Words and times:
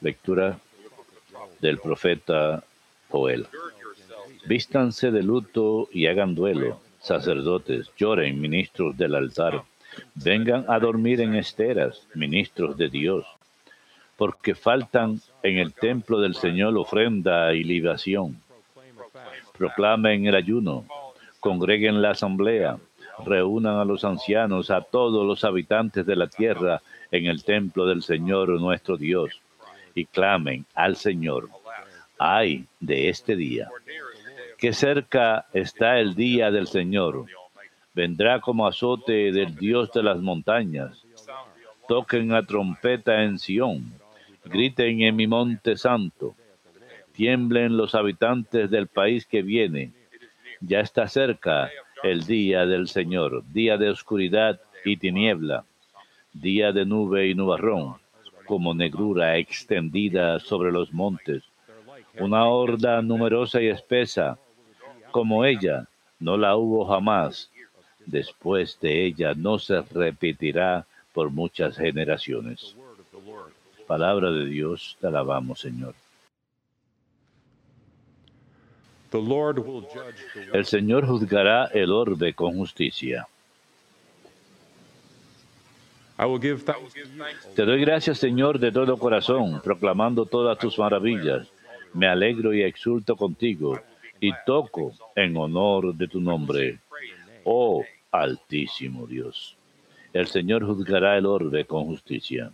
Lectura 0.00 0.58
del 1.60 1.78
profeta 1.78 2.64
Joel. 3.10 3.46
Vístanse 4.46 5.10
de 5.10 5.22
luto 5.22 5.88
y 5.92 6.06
hagan 6.06 6.34
duelo, 6.34 6.80
sacerdotes, 6.98 7.90
lloren, 7.98 8.40
ministros 8.40 8.96
del 8.96 9.14
altar. 9.14 9.62
Vengan 10.14 10.64
a 10.68 10.78
dormir 10.78 11.20
en 11.20 11.34
esteras, 11.34 12.06
ministros 12.14 12.78
de 12.78 12.88
Dios, 12.88 13.26
porque 14.16 14.54
faltan 14.54 15.20
en 15.42 15.58
el 15.58 15.74
templo 15.74 16.18
del 16.20 16.34
Señor 16.34 16.74
ofrenda 16.78 17.52
y 17.52 17.64
libación. 17.64 18.40
Proclamen 19.58 20.26
el 20.26 20.34
ayuno, 20.34 20.86
congreguen 21.40 22.00
la 22.00 22.12
asamblea, 22.12 22.78
reúnan 23.24 23.76
a 23.76 23.84
los 23.84 24.04
ancianos, 24.04 24.70
a 24.70 24.80
todos 24.80 25.26
los 25.26 25.44
habitantes 25.44 26.06
de 26.06 26.16
la 26.16 26.26
tierra 26.26 26.82
en 27.10 27.26
el 27.26 27.44
templo 27.44 27.86
del 27.86 28.02
Señor 28.02 28.48
nuestro 28.60 28.96
Dios, 28.96 29.40
y 29.94 30.06
clamen 30.06 30.64
al 30.74 30.96
Señor. 30.96 31.48
Ay 32.18 32.66
de 32.80 33.08
este 33.08 33.36
día, 33.36 33.68
que 34.58 34.72
cerca 34.72 35.46
está 35.52 35.98
el 35.98 36.14
día 36.14 36.50
del 36.50 36.66
Señor. 36.66 37.26
Vendrá 37.94 38.40
como 38.40 38.66
azote 38.66 39.32
del 39.32 39.54
Dios 39.56 39.92
de 39.92 40.02
las 40.02 40.18
montañas. 40.18 41.04
Toquen 41.88 42.32
a 42.32 42.42
trompeta 42.42 43.24
en 43.24 43.38
Sión, 43.38 43.92
griten 44.44 45.02
en 45.02 45.16
mi 45.16 45.26
monte 45.26 45.76
santo. 45.76 46.34
Tiemblen 47.12 47.76
los 47.76 47.94
habitantes 47.94 48.70
del 48.70 48.86
país 48.86 49.26
que 49.26 49.42
viene. 49.42 49.92
Ya 50.60 50.80
está 50.80 51.08
cerca 51.08 51.70
el 52.02 52.24
día 52.24 52.66
del 52.66 52.88
Señor, 52.88 53.44
día 53.52 53.76
de 53.76 53.90
oscuridad 53.90 54.60
y 54.84 54.96
tiniebla, 54.96 55.64
día 56.32 56.72
de 56.72 56.84
nube 56.84 57.28
y 57.28 57.34
nubarrón, 57.34 57.94
como 58.46 58.74
negrura 58.74 59.38
extendida 59.38 60.40
sobre 60.40 60.72
los 60.72 60.92
montes, 60.92 61.44
una 62.18 62.46
horda 62.46 63.00
numerosa 63.02 63.62
y 63.62 63.68
espesa, 63.68 64.38
como 65.10 65.44
ella 65.44 65.86
no 66.18 66.36
la 66.36 66.56
hubo 66.56 66.84
jamás, 66.86 67.50
después 68.04 68.78
de 68.80 69.06
ella 69.06 69.34
no 69.34 69.58
se 69.58 69.80
repetirá 69.82 70.86
por 71.12 71.30
muchas 71.30 71.76
generaciones. 71.76 72.74
Palabra 73.86 74.30
de 74.30 74.46
Dios, 74.46 74.96
te 75.00 75.06
alabamos, 75.06 75.60
Señor. 75.60 75.94
El 80.52 80.64
Señor 80.64 81.06
juzgará 81.06 81.66
el 81.66 81.92
orbe 81.92 82.34
con 82.34 82.56
justicia. 82.56 83.26
Te 87.56 87.64
doy 87.64 87.80
gracias, 87.80 88.18
Señor, 88.18 88.58
de 88.58 88.70
todo 88.70 88.96
corazón, 88.96 89.60
proclamando 89.62 90.26
todas 90.26 90.58
tus 90.58 90.78
maravillas. 90.78 91.48
Me 91.94 92.06
alegro 92.06 92.54
y 92.54 92.62
exulto 92.62 93.16
contigo 93.16 93.80
y 94.20 94.32
toco 94.46 94.92
en 95.16 95.36
honor 95.36 95.94
de 95.94 96.06
tu 96.08 96.20
nombre. 96.20 96.78
Oh 97.44 97.82
Altísimo 98.12 99.06
Dios. 99.06 99.56
El 100.12 100.26
Señor 100.26 100.66
juzgará 100.66 101.16
el 101.16 101.24
orbe 101.24 101.64
con 101.64 101.86
justicia. 101.86 102.52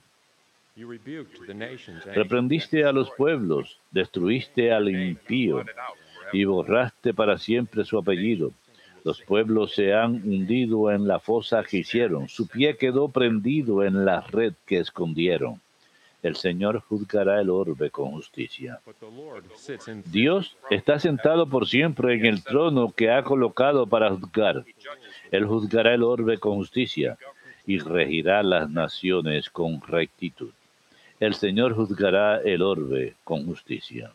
Reprendiste 2.14 2.84
a 2.84 2.92
los 2.92 3.10
pueblos, 3.10 3.80
destruiste 3.90 4.72
al 4.72 4.88
impío 4.88 5.64
y 6.32 6.44
borraste 6.44 7.14
para 7.14 7.38
siempre 7.38 7.84
su 7.84 7.98
apellido. 7.98 8.52
Los 9.04 9.22
pueblos 9.22 9.74
se 9.74 9.94
han 9.94 10.14
hundido 10.16 10.90
en 10.90 11.06
la 11.06 11.20
fosa 11.20 11.62
que 11.62 11.78
hicieron, 11.78 12.28
su 12.28 12.46
pie 12.46 12.76
quedó 12.76 13.08
prendido 13.08 13.84
en 13.84 14.04
la 14.04 14.20
red 14.20 14.54
que 14.66 14.78
escondieron. 14.78 15.60
El 16.22 16.34
Señor 16.34 16.80
juzgará 16.80 17.40
el 17.40 17.48
orbe 17.48 17.90
con 17.90 18.10
justicia. 18.10 18.80
Dios 20.06 20.56
está 20.68 20.98
sentado 20.98 21.48
por 21.48 21.68
siempre 21.68 22.14
en 22.14 22.26
el 22.26 22.42
trono 22.42 22.90
que 22.90 23.10
ha 23.10 23.22
colocado 23.22 23.86
para 23.86 24.10
juzgar. 24.10 24.64
Él 25.30 25.46
juzgará 25.46 25.94
el 25.94 26.02
orbe 26.02 26.38
con 26.38 26.56
justicia 26.56 27.16
y 27.66 27.78
regirá 27.78 28.42
las 28.42 28.68
naciones 28.68 29.48
con 29.48 29.80
rectitud. 29.80 30.50
El 31.20 31.34
Señor 31.34 31.74
juzgará 31.74 32.40
el 32.40 32.62
orbe 32.62 33.14
con 33.22 33.46
justicia. 33.46 34.10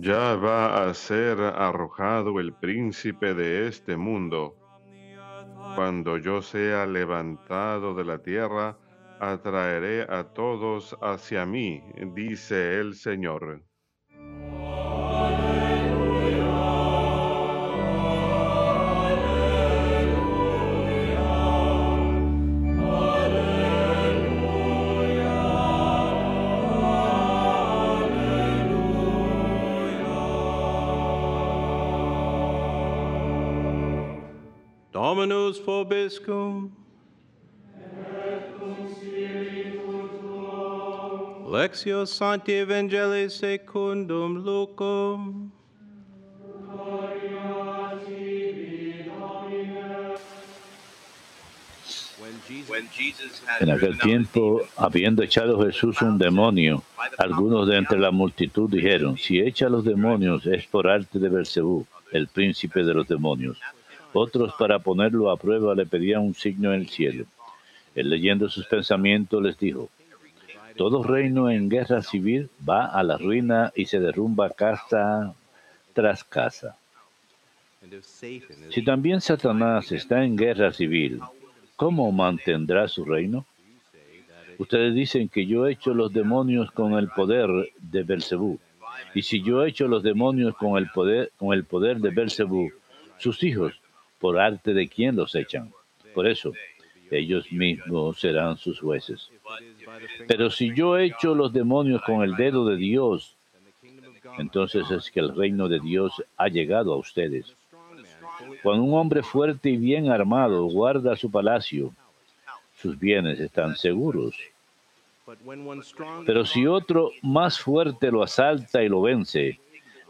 Ya 0.00 0.34
va 0.36 0.88
a 0.88 0.94
ser 0.94 1.40
arrojado 1.40 2.40
el 2.40 2.52
príncipe 2.54 3.34
de 3.34 3.68
este 3.68 3.96
mundo. 3.96 4.56
Cuando 5.76 6.18
yo 6.18 6.42
sea 6.42 6.86
levantado 6.86 7.94
de 7.94 8.04
la 8.04 8.18
tierra, 8.18 8.76
atraeré 9.20 10.02
a 10.02 10.24
todos 10.24 10.96
hacia 11.00 11.46
mí, 11.46 11.82
dice 12.14 12.80
el 12.80 12.94
Señor. 12.94 13.62
Dominus 35.10 35.58
vobiscum. 35.58 36.70
Lectio 41.50 42.06
Sancti 42.06 42.52
Evangelii 42.52 43.28
secundum 43.28 44.44
Lucum. 44.44 45.50
En 53.58 53.70
aquel 53.70 53.98
tiempo, 53.98 54.60
habiendo 54.76 55.24
echado 55.24 55.60
Jesús 55.64 56.00
un 56.02 56.18
demonio, 56.18 56.84
algunos 57.18 57.66
de 57.66 57.78
entre 57.78 57.98
la 57.98 58.12
multitud 58.12 58.70
dijeron, 58.70 59.18
si 59.18 59.40
echa 59.40 59.68
los 59.68 59.84
demonios 59.84 60.46
es 60.46 60.68
por 60.68 60.86
arte 60.86 61.18
de 61.18 61.28
Belcebú, 61.28 61.84
el 62.12 62.28
príncipe 62.28 62.84
de 62.84 62.94
los 62.94 63.08
demonios. 63.08 63.58
Otros, 64.12 64.54
para 64.58 64.78
ponerlo 64.80 65.30
a 65.30 65.36
prueba, 65.36 65.74
le 65.74 65.86
pedían 65.86 66.22
un 66.22 66.34
signo 66.34 66.72
en 66.74 66.80
el 66.80 66.88
cielo. 66.88 67.26
Él 67.94 68.10
leyendo 68.10 68.48
sus 68.48 68.66
pensamientos 68.66 69.42
les 69.42 69.58
dijo, 69.58 69.88
todo 70.76 71.02
reino 71.02 71.50
en 71.50 71.68
guerra 71.68 72.02
civil 72.02 72.48
va 72.68 72.86
a 72.86 73.02
la 73.02 73.18
ruina 73.18 73.72
y 73.74 73.86
se 73.86 74.00
derrumba 74.00 74.50
casa 74.50 75.34
tras 75.92 76.24
casa. 76.24 76.76
Si 78.70 78.84
también 78.84 79.20
Satanás 79.20 79.90
está 79.92 80.24
en 80.24 80.36
guerra 80.36 80.72
civil, 80.72 81.20
¿cómo 81.76 82.10
mantendrá 82.12 82.88
su 82.88 83.04
reino? 83.04 83.46
Ustedes 84.58 84.94
dicen 84.94 85.28
que 85.28 85.46
yo 85.46 85.66
he 85.66 85.72
hecho 85.72 85.94
los 85.94 86.12
demonios 86.12 86.70
con 86.72 86.92
el 86.94 87.08
poder 87.08 87.48
de 87.78 88.02
Belcebú. 88.02 88.58
Y 89.14 89.22
si 89.22 89.42
yo 89.42 89.64
he 89.64 89.70
hecho 89.70 89.88
los 89.88 90.02
demonios 90.02 90.54
con 90.56 90.76
el 90.76 90.90
poder, 90.90 91.32
con 91.38 91.54
el 91.54 91.64
poder 91.64 91.98
de 92.00 92.10
Belcebú, 92.10 92.70
sus 93.18 93.42
hijos 93.42 93.80
por 94.20 94.38
arte 94.38 94.74
de 94.74 94.86
quién 94.86 95.16
los 95.16 95.34
echan. 95.34 95.72
Por 96.14 96.28
eso, 96.28 96.52
ellos 97.10 97.50
mismos 97.50 98.20
serán 98.20 98.56
sus 98.56 98.78
jueces. 98.78 99.30
Pero 100.28 100.50
si 100.50 100.72
yo 100.74 100.96
echo 100.98 101.34
los 101.34 101.52
demonios 101.52 102.02
con 102.02 102.22
el 102.22 102.36
dedo 102.36 102.64
de 102.66 102.76
Dios, 102.76 103.36
entonces 104.38 104.88
es 104.90 105.10
que 105.10 105.20
el 105.20 105.34
reino 105.34 105.68
de 105.68 105.80
Dios 105.80 106.22
ha 106.36 106.48
llegado 106.48 106.92
a 106.92 106.96
ustedes. 106.96 107.56
Cuando 108.62 108.84
un 108.84 108.94
hombre 108.94 109.22
fuerte 109.22 109.70
y 109.70 109.76
bien 109.76 110.10
armado 110.10 110.64
guarda 110.66 111.16
su 111.16 111.30
palacio, 111.30 111.92
sus 112.76 112.98
bienes 112.98 113.40
están 113.40 113.76
seguros. 113.76 114.36
Pero 116.26 116.44
si 116.44 116.66
otro 116.66 117.10
más 117.22 117.58
fuerte 117.58 118.10
lo 118.10 118.22
asalta 118.22 118.82
y 118.82 118.88
lo 118.88 119.02
vence, 119.02 119.58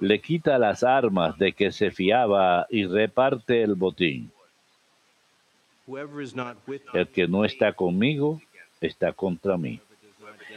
le 0.01 0.21
quita 0.21 0.59
las 0.59 0.83
armas 0.83 1.39
de 1.39 1.53
que 1.53 1.73
se 1.73 1.91
fiaba 1.91 2.67
y 2.71 2.87
reparte 2.87 3.63
el 3.63 3.75
botín. 3.75 4.31
El 6.95 7.09
que 7.09 7.29
no 7.29 7.45
está 7.45 7.73
conmigo 7.73 8.41
está 8.81 9.13
contra 9.13 9.57
mí. 9.57 9.81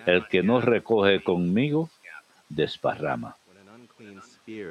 El 0.06 0.28
que 0.28 0.44
no 0.44 0.62
recoge 0.62 1.22
conmigo 1.22 1.90
desparrama. 2.50 3.36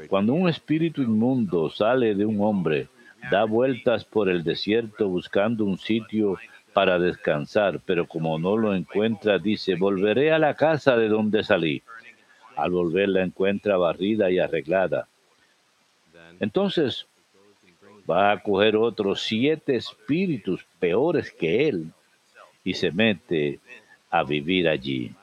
Cuando 0.08 0.34
un 0.34 0.48
espíritu 0.48 1.02
inmundo 1.02 1.70
sale 1.70 2.14
de 2.14 2.24
un 2.24 2.40
hombre, 2.40 2.88
da 3.30 3.44
vueltas 3.44 4.04
por 4.04 4.28
el 4.28 4.42
desierto 4.42 5.08
buscando 5.08 5.64
un 5.64 5.78
sitio 5.78 6.38
para 6.72 6.98
descansar, 6.98 7.80
pero 7.84 8.06
como 8.06 8.38
no 8.38 8.56
lo 8.56 8.74
encuentra, 8.74 9.38
dice, 9.38 9.74
volveré 9.74 10.32
a 10.32 10.38
la 10.38 10.54
casa 10.54 10.96
de 10.96 11.08
donde 11.08 11.44
salí. 11.44 11.82
Al 12.56 12.70
volver 12.70 13.08
la 13.08 13.22
encuentra 13.22 13.76
barrida 13.76 14.31
y 14.31 14.38
arreglada. 14.38 15.08
Entonces 16.40 17.06
va 18.08 18.32
a 18.32 18.43
coger 18.43 18.76
otros 18.76 19.22
siete 19.22 19.76
espíritus 19.76 20.64
peores 20.78 21.31
que 21.32 21.69
él 21.69 21.93
y 22.64 22.75
se 22.75 22.90
mete 22.90 23.60
a 24.10 24.25
vivir 24.25 24.69
allí. 24.69 25.14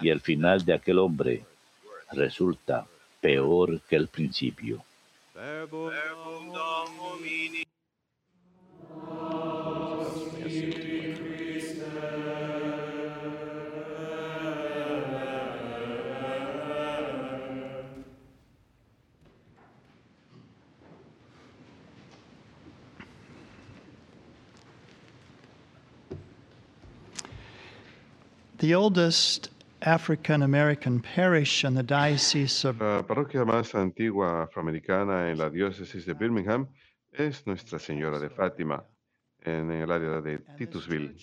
Y 0.00 0.08
el 0.08 0.20
final 0.20 0.64
de 0.64 0.74
aquel 0.74 0.98
hombre 0.98 1.44
resulta 2.12 2.86
peor 3.20 3.80
que 3.82 3.96
el 3.96 4.08
principio. 4.08 4.82
The 28.60 28.74
oldest 28.74 29.48
African 29.80 30.42
American 30.42 31.00
parish 31.00 31.64
in 31.64 31.72
the 31.72 31.82
diocese 31.82 32.66
of 32.66 32.78
La 32.78 33.02
parroquia 33.02 33.42
más 33.46 33.74
antigua 33.74 34.42
afroamericana 34.42 35.30
en 35.30 35.38
la 35.38 35.48
diócesis 35.48 36.04
de 36.04 36.12
Birmingham 36.12 36.68
es 37.10 37.46
Nuestra 37.46 37.78
Señora 37.78 38.18
de 38.18 38.28
Fátima, 38.28 38.84
en 39.40 39.70
el 39.70 39.90
área 39.90 40.20
de 40.20 40.40
Titusville. 40.58 41.16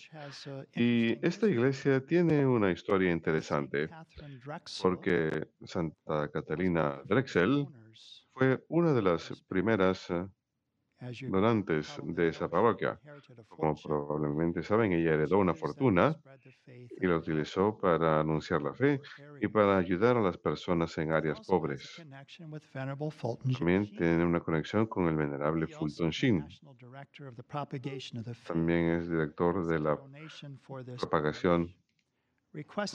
Y 0.74 1.24
esta 1.24 1.48
iglesia 1.48 2.04
tiene 2.04 2.44
una 2.44 2.72
historia 2.72 3.12
interesante 3.12 3.88
porque 4.82 5.50
Santa 5.64 6.32
Catalina 6.34 7.04
Drexel 7.06 7.68
fue 8.34 8.66
una 8.70 8.94
de 8.94 9.02
las 9.04 9.44
primeras 9.48 10.10
eh, 10.10 10.26
donantes 11.30 12.00
de 12.04 12.30
esa 12.30 12.50
parroquia. 12.50 13.00
Como 13.48 13.76
probablemente 13.76 14.64
saben, 14.64 14.94
ella 14.94 15.14
heredó 15.14 15.38
una 15.38 15.54
fortuna 15.54 16.16
y 16.66 17.08
la 17.08 17.18
utilizó 17.18 17.78
para 17.78 18.20
anunciar 18.20 18.62
la 18.62 18.74
fe 18.74 19.02
y 19.42 19.48
para 19.48 19.78
ayudar 19.78 20.18
a 20.18 20.22
las 20.22 20.38
personas 20.38 20.98
en 20.98 21.12
áreas 21.12 21.40
pobres. 21.46 22.04
También 23.58 23.92
tiene 23.92 24.26
una 24.26 24.40
conexión 24.40 24.88
con 24.88 25.08
el 25.08 25.16
venerable 25.16 25.68
Fulton 25.68 26.10
Sheen. 26.10 26.46
También 28.48 28.90
es 28.90 29.10
director 29.10 29.66
de 29.68 29.80
la 29.80 30.00
propagación 31.00 31.76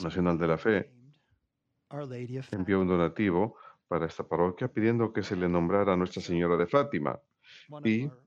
nacional 0.01 0.37
de 0.37 0.47
la 0.47 0.57
fe. 0.57 0.91
Envió 2.51 2.81
un 2.81 2.87
donativo 2.87 3.55
para 3.87 4.07
esta 4.07 4.27
parroquia 4.27 4.67
pidiendo 4.67 5.13
que 5.13 5.21
se 5.21 5.35
le 5.35 5.47
nombrara 5.47 5.93
a 5.93 5.95
Nuestra 5.95 6.21
Señora 6.21 6.57
de 6.57 6.65
Fátima. 6.65 7.19
Y 7.83 8.05
uno 8.05 8.23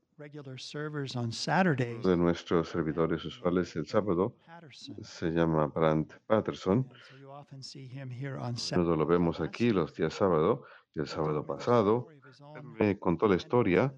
de 2.09 2.17
nuestros 2.17 2.69
servidores 2.69 3.23
usuales 3.23 3.75
el 3.75 3.85
sábado 3.85 4.35
se 5.03 5.29
llama 5.29 5.67
Brandt 5.67 6.13
Patterson. 6.25 6.89
Nosotros 7.59 8.97
lo 8.97 9.05
vemos 9.05 9.39
aquí 9.39 9.71
los 9.71 9.93
días 9.93 10.13
sábado 10.13 10.63
y 10.93 10.99
el 10.99 11.07
sábado 11.07 11.45
pasado. 11.45 12.07
me 12.79 12.97
contó 12.97 13.27
la 13.27 13.35
historia 13.35 13.93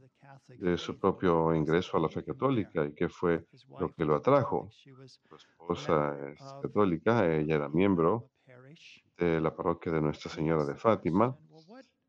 de 0.47 0.77
su 0.77 0.99
propio 0.99 1.55
ingreso 1.55 1.95
a 1.95 2.01
la 2.01 2.09
fe 2.09 2.23
católica 2.23 2.85
y 2.85 2.93
qué 2.93 3.07
fue 3.07 3.45
lo 3.79 3.93
que 3.93 4.03
lo 4.03 4.15
atrajo. 4.15 4.69
Su 4.71 5.35
esposa 5.35 6.17
es 6.31 6.41
católica, 6.61 7.31
ella 7.31 7.55
era 7.55 7.69
miembro 7.69 8.29
de 9.17 9.39
la 9.39 9.55
parroquia 9.55 9.91
de 9.91 10.01
Nuestra 10.01 10.31
Señora 10.31 10.65
de 10.65 10.75
Fátima 10.75 11.37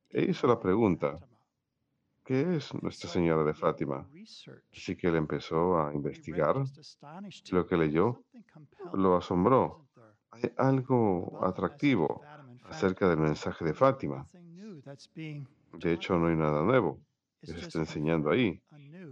e 0.09 0.23
hizo 0.23 0.47
la 0.47 0.59
pregunta, 0.59 1.17
¿qué 2.31 2.55
es 2.55 2.73
Nuestra 2.81 3.11
Señora 3.11 3.43
de 3.43 3.55
Fátima? 3.55 4.07
Así 4.73 4.95
que 4.95 5.09
él 5.09 5.17
empezó 5.17 5.81
a 5.81 5.93
investigar. 5.93 6.55
Lo 7.51 7.67
que 7.67 7.77
leyó 7.77 8.23
lo 8.93 9.17
asombró. 9.17 9.89
Hay 10.31 10.53
algo 10.57 11.45
atractivo 11.45 12.23
acerca 12.63 13.09
del 13.09 13.19
mensaje 13.19 13.65
de 13.65 13.75
Fátima. 13.75 14.25
De 15.73 15.93
hecho, 15.93 16.21
no 16.21 16.29
hay 16.29 16.37
nada 16.37 16.63
nuevo 16.63 17.01
que 17.41 17.49
se 17.49 17.59
está 17.59 17.81
enseñando 17.81 18.31
ahí. 18.31 18.63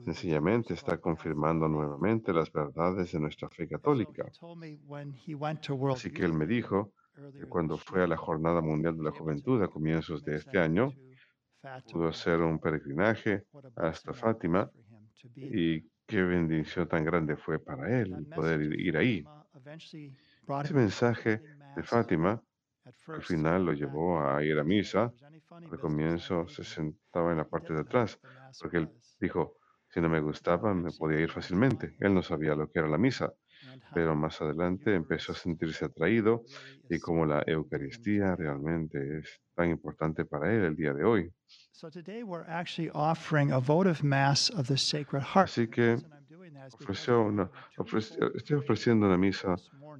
Sencillamente 0.04 0.74
está 0.74 0.98
confirmando 0.98 1.66
nuevamente 1.66 2.32
las 2.32 2.52
verdades 2.52 3.10
de 3.10 3.18
nuestra 3.18 3.48
fe 3.48 3.66
católica. 3.66 4.30
Así 5.90 6.12
que 6.12 6.24
él 6.24 6.34
me 6.34 6.46
dijo 6.46 6.92
que 7.32 7.46
cuando 7.48 7.78
fue 7.78 8.04
a 8.04 8.06
la 8.06 8.16
Jornada 8.16 8.60
Mundial 8.60 8.96
de 8.96 9.02
la 9.02 9.10
Juventud 9.10 9.60
a 9.60 9.66
comienzos 9.66 10.22
de 10.22 10.36
este 10.36 10.60
año, 10.60 10.92
pudo 11.90 12.08
hacer 12.08 12.40
un 12.40 12.58
peregrinaje 12.58 13.44
hasta 13.76 14.12
Fátima 14.12 14.70
y 15.36 15.80
qué 16.06 16.22
bendición 16.22 16.88
tan 16.88 17.04
grande 17.04 17.36
fue 17.36 17.58
para 17.58 18.00
él 18.00 18.26
poder 18.34 18.60
ir 18.78 18.96
ahí. 18.96 19.24
Ese 20.62 20.74
mensaje 20.74 21.42
de 21.76 21.82
Fátima 21.82 22.42
al 23.08 23.22
final 23.22 23.64
lo 23.66 23.72
llevó 23.72 24.20
a 24.20 24.42
ir 24.42 24.58
a 24.58 24.64
misa. 24.64 25.12
Al 25.50 25.78
comienzo 25.78 26.48
se 26.48 26.64
sentaba 26.64 27.32
en 27.32 27.38
la 27.38 27.48
parte 27.48 27.74
de 27.74 27.80
atrás 27.80 28.18
porque 28.60 28.78
él 28.78 28.90
dijo, 29.20 29.56
si 29.88 30.00
no 30.00 30.08
me 30.08 30.20
gustaba 30.20 30.74
me 30.74 30.90
podía 30.92 31.20
ir 31.20 31.30
fácilmente. 31.30 31.96
Él 32.00 32.14
no 32.14 32.22
sabía 32.22 32.54
lo 32.54 32.70
que 32.70 32.78
era 32.78 32.88
la 32.88 32.98
misa, 32.98 33.32
pero 33.94 34.14
más 34.14 34.40
adelante 34.40 34.94
empezó 34.94 35.32
a 35.32 35.34
sentirse 35.34 35.84
atraído 35.84 36.44
y 36.88 36.98
como 36.98 37.26
la 37.26 37.42
Eucaristía 37.46 38.36
realmente 38.36 39.18
es 39.18 39.40
tan 39.54 39.70
importante 39.70 40.24
para 40.24 40.52
él 40.54 40.64
el 40.64 40.76
día 40.76 40.92
de 40.94 41.04
hoy. 41.04 41.30
Así 45.42 45.68
que 45.68 45.96
ofreció 46.72 47.22
una, 47.22 47.50
estoy 48.34 48.56
ofreciendo 48.56 49.06
una 49.06 49.16
misa 49.16 49.54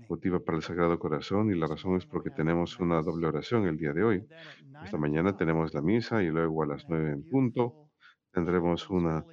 motiva 0.09 0.41
para 0.41 0.57
el 0.59 0.62
Sagrado 0.62 0.99
Corazón 0.99 1.50
y 1.50 1.59
la 1.59 1.67
razón 1.67 1.97
es 1.97 2.07
porque 2.07 2.31
tenemos 2.31 2.79
una 2.79 3.03
doble 3.03 3.27
oración 3.27 3.67
el 3.67 3.77
día 3.77 3.93
de 3.93 4.03
hoy. 4.03 4.27
Esta 4.85 4.97
mañana 4.97 5.37
tenemos 5.37 5.75
la 5.75 5.83
misa 5.83 6.23
y 6.23 6.29
luego 6.29 6.62
a 6.62 6.67
las 6.67 6.88
nueve 6.88 7.12
en 7.12 7.23
punto 7.29 7.91
tendremos 8.33 8.88
una 8.91 9.25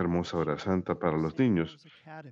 hermosa 0.00 0.38
hora 0.38 0.58
santa 0.58 0.94
para 0.94 1.16
los 1.16 1.38
niños, 1.38 1.78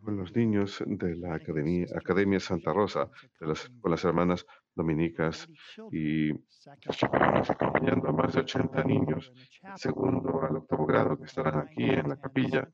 con 0.03 0.17
los 0.17 0.35
niños 0.35 0.83
de 0.87 1.17
la 1.17 1.35
Academia, 1.35 1.87
Academia 1.95 2.41
Santa 2.41 2.73
Rosa, 2.73 3.11
de 3.41 3.47
las, 3.47 3.69
con 3.81 3.91
las 3.91 4.05
hermanas 4.05 4.47
dominicas 4.75 5.49
y 5.93 6.31
acompañando 7.49 8.09
a 8.09 8.13
más 8.13 8.35
de 8.35 8.41
80 8.41 8.85
niños, 8.85 9.33
segundo 9.77 10.43
al 10.43 10.57
octavo 10.57 10.87
grado, 10.87 11.19
que 11.19 11.25
estarán 11.25 11.59
aquí 11.61 11.85
en 11.85 12.09
la 12.09 12.17
capilla, 12.17 12.69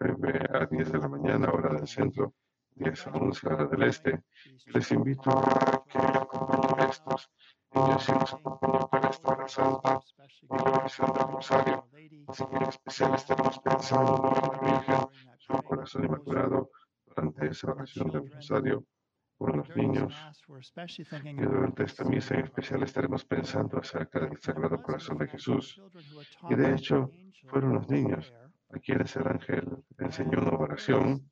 de 0.00 0.14
9 0.18 0.40
a 0.52 0.66
10 0.66 0.92
de 0.92 0.98
la 0.98 1.08
mañana, 1.08 1.50
hora 1.50 1.74
del 1.74 1.86
centro, 1.86 2.34
10 2.74 3.06
a 3.06 3.10
11 3.10 3.46
hora 3.46 3.66
del 3.66 3.82
este. 3.82 4.22
Les 4.66 4.90
invito 4.92 5.30
a 5.30 5.84
que 5.88 6.84
estos 6.90 7.30
y 7.70 8.86
para 8.90 9.10
esta 9.10 9.32
hora 9.32 9.48
santa 9.48 10.00
y 10.42 10.46
la 10.48 10.62
oración 10.62 11.12
del 11.12 11.28
rosario. 11.28 11.88
Así 12.26 12.44
que 12.46 12.56
en 12.56 12.62
especial 12.62 13.14
estaremos 13.14 13.58
pensando 13.60 14.32
en 14.34 14.52
la 14.52 14.58
Virgen, 14.72 15.06
su 15.38 15.52
corazón 15.62 16.04
inmaculado, 16.04 16.70
durante 17.06 17.46
esa 17.48 17.72
oración 17.72 18.10
del 18.10 18.30
rosario 18.30 18.84
con 19.36 19.56
los 19.56 19.76
niños. 19.76 20.14
Y 21.24 21.42
durante 21.42 21.84
esta 21.84 22.04
misa 22.04 22.34
en 22.34 22.44
especial 22.44 22.82
estaremos 22.82 23.24
pensando 23.24 23.78
acerca 23.78 24.20
del 24.20 24.38
Sagrado 24.40 24.82
Corazón 24.82 25.18
de 25.18 25.28
Jesús. 25.28 25.80
Y 26.50 26.54
de 26.54 26.74
hecho, 26.74 27.10
fueron 27.48 27.74
los 27.74 27.88
niños 27.88 28.32
a 28.70 28.78
quienes 28.78 29.16
el 29.16 29.26
ángel 29.28 29.84
enseñó 29.98 30.40
una 30.40 30.58
oración, 30.58 31.30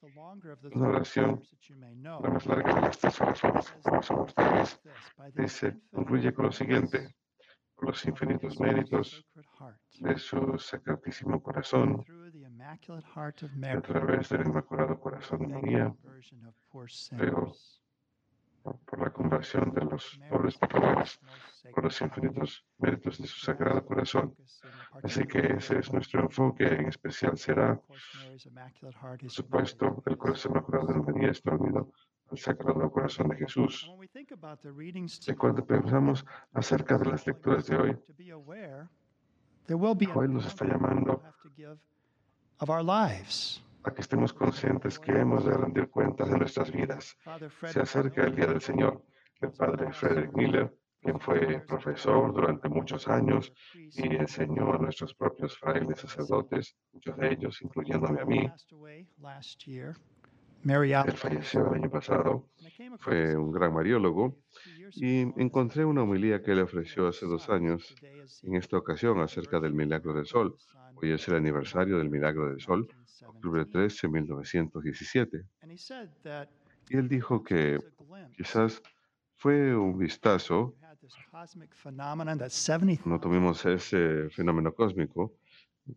una 0.75 0.89
oración, 0.89 1.43
la 2.01 2.31
más 2.31 2.47
larga 2.47 2.75
de 2.75 2.81
las 2.81 2.99
tres 2.99 3.21
oraciones 3.21 3.71
que 3.71 4.15
ustedes, 4.15 4.81
dice, 5.35 5.79
concluye 5.91 6.33
con 6.33 6.47
lo 6.47 6.53
siguiente. 6.53 7.15
por 7.75 7.89
los 7.89 8.05
infinitos 8.07 8.59
méritos 8.59 9.23
de 10.01 10.17
su 10.17 10.59
sacratísimo 10.59 11.43
corazón, 11.43 12.05
a 13.69 13.81
través 13.83 14.29
del 14.31 14.47
Inmaculado 14.47 14.99
Corazón 14.99 15.41
de 15.41 15.49
María, 15.49 15.95
pero 17.19 17.53
por 18.85 19.01
la 19.01 19.11
conversión 19.11 19.73
de 19.73 19.85
los 19.85 20.19
pobres 20.29 20.57
pecadores, 20.57 21.21
por 21.73 21.85
los 21.85 22.01
infinitos 22.01 22.65
méritos 22.79 23.19
de 23.19 23.27
su 23.27 23.39
Sagrado 23.41 23.85
Corazón. 23.85 24.35
Así 25.03 25.25
que 25.27 25.39
ese 25.39 25.79
es 25.79 25.93
nuestro 25.93 26.23
enfoque, 26.23 26.67
en 26.67 26.89
especial 26.89 27.37
será, 27.37 27.79
por 27.79 29.31
supuesto, 29.31 30.03
el 30.07 30.17
corazón 30.17 30.53
inmaculado 30.53 30.87
de 30.87 31.13
María 31.13 31.33
unido 31.53 31.93
al 32.31 32.39
Sagrado 32.39 32.91
Corazón 32.91 33.29
de 33.29 33.37
Jesús. 33.37 33.89
Y 35.27 35.35
cuando 35.35 35.65
pensamos 35.65 36.25
acerca 36.53 36.99
de 36.99 37.11
las 37.11 37.27
lecturas 37.27 37.67
de 37.67 37.77
hoy, 37.77 37.99
hoy 40.15 40.29
nos 40.29 40.47
está 40.47 40.65
llamando 40.65 41.23
a 43.87 43.95
que 43.95 44.03
estemos 44.03 44.33
conscientes 44.33 44.99
que 44.99 45.13
hemos 45.13 45.45
de 45.45 45.53
rendir 45.53 45.89
cuentas 45.89 46.29
de 46.29 46.39
nuestras 46.39 46.73
vidas. 46.73 47.17
Se 47.69 47.81
acerca 47.81 48.25
el 48.25 48.35
Día 48.35 48.47
del 48.47 48.61
Señor. 48.61 49.03
El 49.41 49.53
padre 49.53 49.93
Frederick 49.93 50.33
Miller, 50.35 50.75
quien 51.01 51.21
fue 51.21 51.61
profesor 51.61 52.33
durante 52.35 52.69
muchos 52.69 53.07
años 53.07 53.53
y 53.75 54.17
enseñó 54.17 54.75
a 54.75 54.79
nuestros 54.79 55.15
propios 55.15 55.57
frailes 55.57 56.01
sacerdotes, 56.01 56.77
muchos 56.93 57.17
de 57.17 57.33
ellos, 57.33 57.63
incluyéndome 57.63 58.21
a 58.21 58.25
mí, 58.25 58.51
él 60.65 61.13
falleció 61.17 61.69
el 61.69 61.75
año 61.75 61.91
pasado, 61.91 62.49
fue 62.99 63.37
un 63.37 63.53
gran 63.53 63.73
mariólogo 63.73 64.37
y 64.95 65.21
encontré 65.41 65.85
una 65.85 66.03
homilía 66.03 66.43
que 66.43 66.55
le 66.57 66.63
ofreció 66.63 67.07
hace 67.07 67.27
dos 67.27 67.49
años, 67.51 67.95
en 68.43 68.57
esta 68.57 68.77
ocasión 68.77 69.21
acerca 69.21 69.61
del 69.61 69.75
milagro 69.75 70.13
del 70.13 70.27
sol. 70.27 70.57
Hoy 70.97 71.13
es 71.13 71.29
el 71.29 71.37
aniversario 71.37 71.99
del 71.99 72.11
milagro 72.11 72.49
del 72.49 72.61
sol, 72.61 72.89
octubre 73.25 73.65
13, 73.65 74.09
1917. 74.09 75.45
Y 76.89 76.97
él 76.97 77.09
dijo 77.09 77.43
que 77.43 77.79
quizás 78.37 78.83
fue 79.37 79.77
un 79.77 79.99
vistazo, 79.99 80.75
no 83.05 83.21
tuvimos 83.21 83.65
ese 83.67 84.31
fenómeno 84.31 84.75
cósmico 84.75 85.35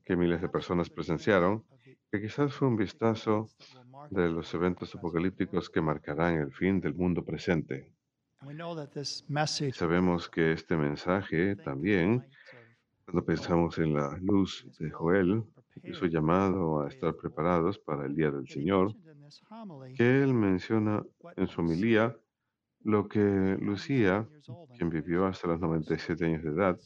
que 0.03 0.15
miles 0.15 0.41
de 0.41 0.49
personas 0.49 0.89
presenciaron, 0.89 1.63
que 2.11 2.21
quizás 2.21 2.53
fue 2.53 2.67
un 2.67 2.75
vistazo 2.75 3.49
de 4.09 4.29
los 4.29 4.53
eventos 4.53 4.93
apocalípticos 4.95 5.69
que 5.69 5.81
marcarán 5.81 6.35
el 6.35 6.51
fin 6.51 6.79
del 6.79 6.93
mundo 6.93 7.23
presente. 7.23 7.93
Sabemos 9.73 10.29
que 10.29 10.53
este 10.53 10.77
mensaje 10.77 11.55
también, 11.57 12.25
cuando 13.05 13.25
pensamos 13.25 13.77
en 13.79 13.93
la 13.93 14.17
luz 14.21 14.65
de 14.79 14.89
Joel 14.91 15.43
su 15.93 16.07
llamado 16.07 16.81
a 16.81 16.89
estar 16.89 17.15
preparados 17.15 17.77
para 17.79 18.05
el 18.05 18.15
día 18.15 18.31
del 18.31 18.48
Señor, 18.48 18.95
que 19.95 20.24
él 20.24 20.33
menciona 20.33 21.03
en 21.36 21.48
su 21.48 21.62
homilía 21.62 22.15
lo 22.83 23.07
que 23.07 23.57
Lucía, 23.59 24.27
quien 24.77 24.89
vivió 24.89 25.25
hasta 25.25 25.48
los 25.48 25.59
97 25.59 26.25
años 26.25 26.43
de 26.43 26.50
edad, 26.50 26.79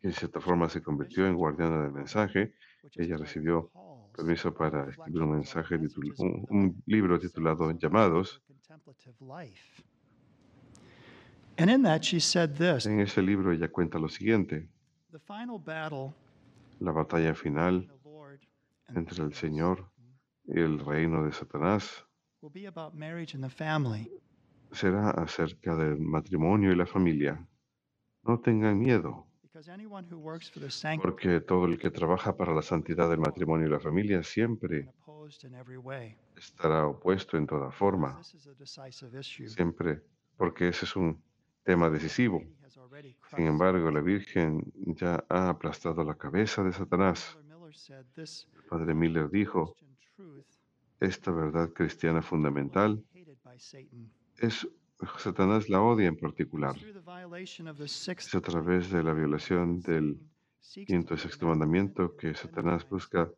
que 0.00 0.08
en 0.08 0.12
cierta 0.12 0.40
forma 0.40 0.68
se 0.68 0.82
convirtió 0.82 1.26
en 1.26 1.34
guardiana 1.34 1.82
del 1.82 1.92
mensaje, 1.92 2.54
ella 2.94 3.16
recibió 3.16 3.70
permiso 4.16 4.54
para 4.54 4.88
escribir 4.88 5.22
un 5.22 5.32
mensaje, 5.32 5.76
un, 5.76 6.46
un 6.48 6.82
libro 6.86 7.18
titulado 7.18 7.70
Llamados. 7.72 8.42
En 12.86 13.00
ese 13.00 13.22
libro 13.22 13.52
ella 13.52 13.68
cuenta 13.68 13.98
lo 13.98 14.08
siguiente. 14.08 14.68
La 16.78 16.92
batalla 16.92 17.34
final 17.34 17.90
entre 18.94 19.24
el 19.24 19.34
Señor 19.34 19.90
y 20.44 20.60
el 20.60 20.78
reino 20.78 21.24
de 21.24 21.32
Satanás 21.32 22.04
será 24.72 25.10
acerca 25.10 25.74
del 25.74 25.98
matrimonio 25.98 26.72
y 26.72 26.76
la 26.76 26.86
familia. 26.86 27.46
No 28.22 28.40
tengan 28.40 28.78
miedo. 28.78 29.26
Porque 31.00 31.40
todo 31.40 31.64
el 31.64 31.78
que 31.78 31.90
trabaja 31.90 32.36
para 32.36 32.54
la 32.54 32.62
santidad 32.62 33.08
del 33.08 33.20
matrimonio 33.20 33.66
y 33.66 33.70
la 33.70 33.80
familia 33.80 34.22
siempre 34.22 34.92
estará 36.36 36.86
opuesto 36.86 37.38
en 37.38 37.46
toda 37.46 37.70
forma. 37.70 38.22
Siempre, 38.22 40.02
porque 40.36 40.68
ese 40.68 40.84
es 40.84 40.94
un 40.94 41.22
tema 41.64 41.88
decisivo. 41.88 42.42
Sin 43.34 43.46
embargo, 43.46 43.90
la 43.90 44.00
Virgen 44.00 44.72
ya 44.74 45.24
ha 45.28 45.48
aplastado 45.48 46.04
la 46.04 46.14
cabeza 46.14 46.62
de 46.62 46.72
Satanás. 46.72 47.36
El 47.88 48.64
padre 48.68 48.94
Miller 48.94 49.30
dijo, 49.30 49.76
esta 51.00 51.30
verdad 51.30 51.72
cristiana 51.72 52.22
fundamental 52.22 53.02
es 54.38 54.68
Satanás 55.18 55.68
la 55.68 55.82
odia 55.82 56.08
en 56.08 56.16
particular. 56.16 56.74
Es 57.36 58.34
a 58.34 58.40
través 58.40 58.90
de 58.90 59.02
la 59.02 59.12
violación 59.12 59.80
del 59.80 60.18
quinto 60.86 61.14
y 61.14 61.18
sexto 61.18 61.46
mandamiento 61.46 62.16
que 62.16 62.34
Satanás 62.34 62.88
busca 62.88 63.30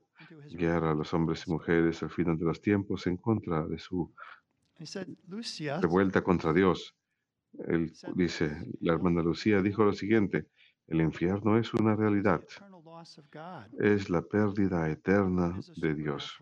guiar 0.50 0.84
a 0.84 0.94
los 0.94 1.12
hombres 1.14 1.46
y 1.46 1.50
mujeres 1.50 2.02
al 2.02 2.10
final 2.10 2.38
de 2.38 2.44
los 2.44 2.60
tiempos 2.60 3.06
en 3.06 3.16
contra 3.16 3.66
de 3.66 3.78
su 3.78 4.12
revuelta 5.80 6.22
contra 6.22 6.52
Dios. 6.52 6.94
Él 7.66 7.92
dice, 8.14 8.66
la 8.80 8.94
hermana 8.94 9.22
Lucía 9.22 9.62
dijo 9.62 9.84
lo 9.84 9.92
siguiente, 9.92 10.46
el 10.86 11.00
infierno 11.00 11.58
es 11.58 11.74
una 11.74 11.96
realidad, 11.96 12.42
es 13.78 14.10
la 14.10 14.22
pérdida 14.22 14.88
eterna 14.90 15.58
de 15.76 15.94
Dios, 15.94 16.38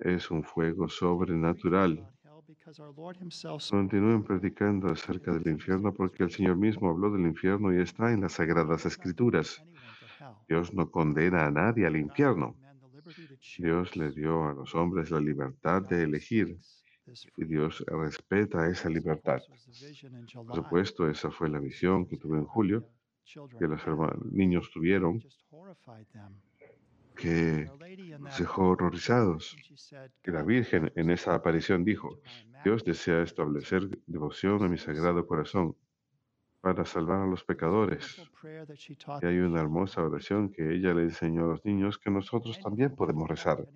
es 0.00 0.30
un 0.30 0.42
fuego 0.42 0.88
sobrenatural. 0.88 2.08
Continúen 3.70 4.24
predicando 4.24 4.88
acerca 4.88 5.32
del 5.32 5.48
infierno 5.48 5.92
porque 5.94 6.24
el 6.24 6.30
Señor 6.30 6.56
mismo 6.56 6.90
habló 6.90 7.10
del 7.10 7.26
infierno 7.26 7.72
y 7.72 7.80
está 7.80 8.12
en 8.12 8.22
las 8.22 8.32
Sagradas 8.32 8.86
Escrituras. 8.86 9.62
Dios 10.48 10.74
no 10.74 10.90
condena 10.90 11.46
a 11.46 11.50
nadie 11.50 11.86
al 11.86 11.96
infierno. 11.96 12.56
Dios 13.58 13.96
le 13.96 14.10
dio 14.12 14.44
a 14.48 14.54
los 14.54 14.74
hombres 14.74 15.10
la 15.10 15.20
libertad 15.20 15.82
de 15.82 16.02
elegir 16.04 16.58
y 17.36 17.44
Dios 17.44 17.84
respeta 17.86 18.68
esa 18.68 18.88
libertad. 18.88 19.40
Por 20.34 20.54
supuesto, 20.54 21.08
esa 21.08 21.30
fue 21.30 21.48
la 21.48 21.58
visión 21.58 22.06
que 22.06 22.16
tuve 22.16 22.38
en 22.38 22.44
julio, 22.44 22.88
que 23.58 23.66
los 23.66 23.80
niños 24.32 24.70
tuvieron 24.72 25.22
que 27.16 27.70
nos 28.18 28.38
dejó 28.38 28.68
horrorizados. 28.70 29.56
Que 30.22 30.30
la 30.30 30.42
Virgen 30.42 30.90
en 30.96 31.10
esa 31.10 31.34
aparición 31.34 31.84
dijo, 31.84 32.18
Dios 32.64 32.84
desea 32.84 33.22
establecer 33.22 33.88
devoción 34.06 34.62
a 34.64 34.68
mi 34.68 34.78
sagrado 34.78 35.26
corazón 35.26 35.76
para 36.60 36.84
salvar 36.84 37.20
a 37.20 37.26
los 37.26 37.42
pecadores. 37.44 38.22
Y 39.22 39.26
hay 39.26 39.38
una 39.38 39.60
hermosa 39.60 40.02
oración 40.02 40.50
que 40.50 40.74
ella 40.74 40.92
le 40.92 41.02
enseñó 41.02 41.44
a 41.44 41.48
los 41.48 41.64
niños 41.64 41.98
que 41.98 42.10
nosotros 42.10 42.60
también 42.60 42.94
podemos 42.94 43.28
rezar. 43.28 43.66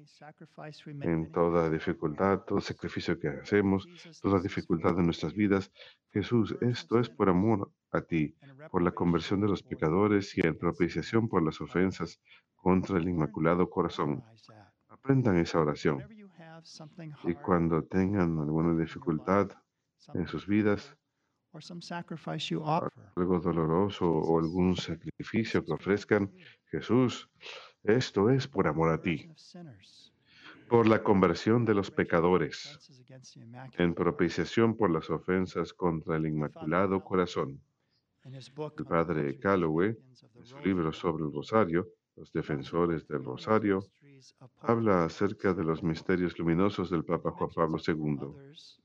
En 1.00 1.32
toda 1.32 1.70
dificultad, 1.70 2.40
todo 2.40 2.60
sacrificio 2.60 3.18
que 3.18 3.28
hacemos, 3.28 3.88
toda 4.20 4.40
dificultad 4.40 4.94
de 4.96 5.02
nuestras 5.02 5.34
vidas, 5.34 5.72
Jesús, 6.12 6.56
esto 6.60 6.98
es 6.98 7.08
por 7.08 7.28
amor 7.28 7.70
a 7.90 8.02
ti, 8.02 8.36
por 8.70 8.82
la 8.82 8.92
conversión 8.92 9.40
de 9.40 9.48
los 9.48 9.62
pecadores 9.62 10.36
y 10.36 10.46
en 10.46 10.58
propiciación 10.58 11.28
por 11.28 11.42
las 11.42 11.60
ofensas 11.60 12.20
contra 12.54 12.98
el 12.98 13.08
Inmaculado 13.08 13.70
Corazón. 13.70 14.22
Aprendan 14.88 15.38
esa 15.38 15.60
oración. 15.60 16.04
Y 17.24 17.34
cuando 17.34 17.82
tengan 17.84 18.38
alguna 18.38 18.78
dificultad 18.78 19.50
en 20.14 20.26
sus 20.26 20.46
vidas, 20.46 20.96
algo 23.16 23.38
doloroso 23.38 24.10
o 24.10 24.38
algún 24.38 24.76
sacrificio 24.76 25.64
que 25.64 25.72
ofrezcan, 25.72 26.32
Jesús, 26.70 27.28
esto 27.84 28.30
es 28.30 28.48
por 28.48 28.66
amor 28.66 28.90
a 28.90 29.00
ti, 29.00 29.30
por 30.68 30.88
la 30.88 31.02
conversión 31.02 31.64
de 31.64 31.74
los 31.74 31.90
pecadores, 31.90 32.78
en 33.78 33.94
propiciación 33.94 34.76
por 34.76 34.90
las 34.90 35.08
ofensas 35.10 35.72
contra 35.72 36.16
el 36.16 36.26
Inmaculado 36.26 37.04
Corazón. 37.04 37.60
El 38.24 38.84
padre 38.86 39.38
Calloway, 39.38 39.96
en 40.34 40.46
su 40.46 40.58
libro 40.60 40.92
sobre 40.92 41.24
el 41.24 41.32
Rosario, 41.32 41.88
Los 42.16 42.32
Defensores 42.32 43.06
del 43.06 43.22
Rosario, 43.22 43.84
habla 44.60 45.04
acerca 45.04 45.52
de 45.52 45.62
los 45.62 45.82
misterios 45.82 46.38
luminosos 46.38 46.90
del 46.90 47.04
Papa 47.04 47.30
Juan 47.32 47.50
Pablo 47.50 47.78
II. 47.86 48.83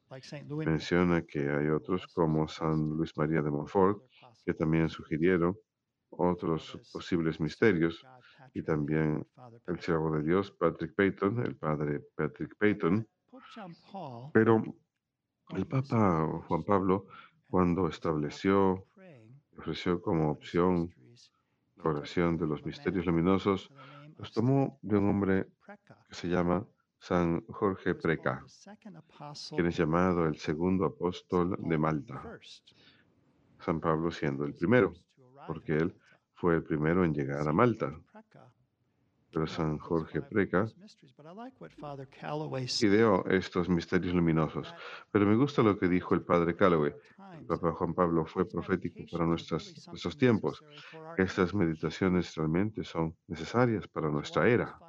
Menciona 0.65 1.21
que 1.21 1.49
hay 1.49 1.67
otros 1.69 2.07
como 2.07 2.47
San 2.47 2.97
Luis 2.97 3.15
María 3.15 3.41
de 3.41 3.51
Montfort, 3.51 4.01
que 4.45 4.53
también 4.53 4.89
sugirieron 4.89 5.55
otros 6.09 6.79
posibles 6.91 7.39
misterios, 7.39 8.03
y 8.53 8.63
también 8.63 9.25
el 9.67 9.79
siervo 9.79 10.15
de 10.15 10.23
Dios, 10.23 10.51
Patrick 10.51 10.95
Payton, 10.95 11.45
el 11.45 11.55
padre 11.55 12.01
Patrick 12.15 12.55
Payton. 12.57 13.07
Pero 14.33 14.63
el 15.49 15.67
Papa 15.67 16.41
Juan 16.47 16.63
Pablo, 16.63 17.05
cuando 17.47 17.87
estableció 17.87 18.85
ofreció 19.57 20.01
como 20.01 20.31
opción 20.31 20.93
la 21.75 21.89
oración 21.89 22.37
de 22.37 22.47
los 22.47 22.65
misterios 22.65 23.05
luminosos, 23.05 23.71
los 24.17 24.31
tomó 24.31 24.79
de 24.81 24.97
un 24.97 25.09
hombre 25.09 25.47
que 26.07 26.15
se 26.15 26.27
llama 26.27 26.65
San 27.00 27.46
Jorge 27.48 27.96
Preca, 27.96 28.46
quien 29.50 29.65
es 29.65 29.77
llamado 29.77 30.25
el 30.25 30.38
segundo 30.38 30.86
apóstol 30.86 31.58
de 31.58 31.77
Malta, 31.77 32.22
San 33.60 33.79
Pablo 33.79 34.12
siendo 34.12 34.46
el 34.46 34.53
primero, 34.53 34.94
porque 35.48 35.77
él 35.77 35.96
fue 36.34 36.56
el 36.56 36.63
primero 36.63 37.03
en 37.03 37.13
llegar 37.13 37.48
a 37.48 37.53
Malta. 37.53 37.98
Pero 39.32 39.46
San 39.46 39.77
Jorge 39.77 40.22
Preca 40.24 40.68
ideó 42.82 43.25
estos 43.27 43.70
misterios 43.70 44.13
luminosos. 44.13 44.74
Pero 45.12 45.25
me 45.27 45.36
gusta 45.36 45.62
lo 45.62 45.77
que 45.77 45.88
dijo 45.88 46.15
el 46.15 46.24
padre 46.24 46.56
Calloway. 46.56 46.94
El 47.38 47.46
Papa 47.46 47.72
Juan 47.74 47.94
Pablo 47.94 48.25
fue 48.25 48.48
profético 48.48 49.03
para 49.12 49.25
nuestros 49.25 50.18
tiempos. 50.18 50.63
Estas 51.18 51.53
meditaciones 51.53 52.36
realmente 52.36 52.84
son 52.84 53.15
necesarias 53.27 53.88
para 53.88 54.10
nuestra 54.10 54.48
era. 54.50 54.79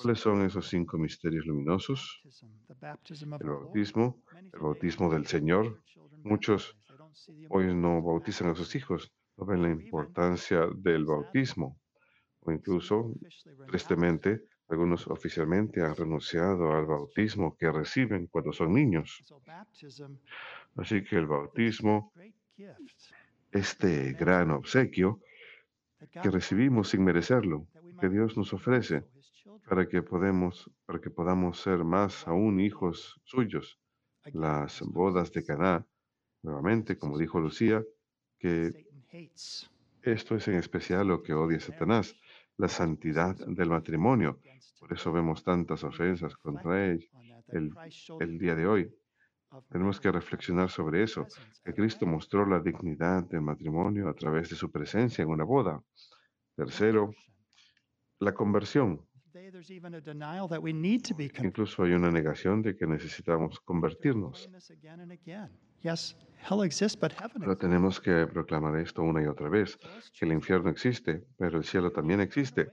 ¿Cuáles 0.00 0.20
son 0.20 0.42
esos 0.42 0.68
cinco 0.68 0.96
misterios 0.96 1.44
luminosos? 1.44 2.22
El 3.40 3.48
bautismo, 3.48 4.22
el 4.52 4.60
bautismo 4.60 5.12
del 5.12 5.26
Señor. 5.26 5.82
Muchos 6.24 6.78
hoy 7.50 7.74
no 7.74 8.00
bautizan 8.00 8.48
a 8.48 8.54
sus 8.54 8.74
hijos, 8.74 9.12
no 9.36 9.44
ven 9.44 9.62
la 9.62 9.70
importancia 9.70 10.66
del 10.74 11.04
bautismo. 11.04 11.78
O 12.40 12.52
incluso, 12.52 13.12
tristemente, 13.66 14.44
algunos 14.68 15.06
oficialmente 15.08 15.82
han 15.82 15.94
renunciado 15.94 16.72
al 16.72 16.86
bautismo 16.86 17.54
que 17.56 17.70
reciben 17.70 18.28
cuando 18.28 18.52
son 18.52 18.72
niños. 18.72 19.22
Así 20.76 21.04
que 21.04 21.16
el 21.16 21.26
bautismo, 21.26 22.12
este 23.52 24.12
gran 24.12 24.52
obsequio 24.52 25.20
que 26.22 26.30
recibimos 26.30 26.88
sin 26.88 27.04
merecerlo, 27.04 27.66
que 28.00 28.08
Dios 28.08 28.36
nos 28.36 28.52
ofrece 28.54 29.04
para 29.68 29.88
que, 29.88 30.02
podemos, 30.02 30.70
para 30.86 31.00
que 31.00 31.10
podamos 31.10 31.60
ser 31.60 31.84
más 31.84 32.26
aún 32.26 32.60
hijos 32.60 33.20
suyos. 33.24 33.78
Las 34.32 34.80
bodas 34.82 35.32
de 35.32 35.44
Caná, 35.44 35.86
nuevamente, 36.42 36.98
como 36.98 37.18
dijo 37.18 37.40
Lucía, 37.40 37.82
que 38.38 38.86
esto 40.02 40.36
es 40.36 40.48
en 40.48 40.54
especial 40.54 41.08
lo 41.08 41.22
que 41.22 41.34
odia 41.34 41.60
Satanás, 41.60 42.16
la 42.56 42.68
santidad 42.68 43.36
del 43.36 43.68
matrimonio. 43.70 44.40
Por 44.80 44.92
eso 44.92 45.12
vemos 45.12 45.42
tantas 45.44 45.84
ofensas 45.84 46.36
contra 46.36 46.86
él 46.86 47.08
el, 47.48 47.72
el 48.20 48.38
día 48.38 48.54
de 48.54 48.66
hoy. 48.66 48.94
Tenemos 49.70 49.98
que 49.98 50.12
reflexionar 50.12 50.68
sobre 50.70 51.02
eso, 51.02 51.26
que 51.64 51.74
Cristo 51.74 52.04
mostró 52.06 52.44
la 52.44 52.60
dignidad 52.60 53.24
del 53.24 53.40
matrimonio 53.40 54.08
a 54.08 54.14
través 54.14 54.50
de 54.50 54.56
su 54.56 54.70
presencia 54.70 55.22
en 55.22 55.30
una 55.30 55.44
boda. 55.44 55.82
Tercero, 56.54 57.14
la 58.18 58.34
conversión. 58.34 59.07
Incluso 61.44 61.82
hay 61.82 61.92
una 61.92 62.10
negación 62.10 62.62
de 62.62 62.76
que 62.76 62.86
necesitamos 62.86 63.60
convertirnos. 63.60 64.48
Pero 67.40 67.56
tenemos 67.56 68.00
que 68.00 68.26
proclamar 68.26 68.76
esto 68.76 69.02
una 69.02 69.22
y 69.22 69.26
otra 69.26 69.48
vez, 69.48 69.78
que 70.18 70.24
el 70.24 70.32
infierno 70.32 70.70
existe, 70.70 71.24
pero 71.36 71.58
el 71.58 71.64
cielo 71.64 71.90
también 71.90 72.20
existe. 72.20 72.68